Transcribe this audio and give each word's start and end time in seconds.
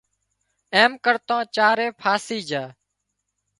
ايم 0.75 0.91
ڪرتان 1.03 1.41
چارئي 1.55 1.87
ڦاسي 2.01 2.39
جھا 2.49 2.63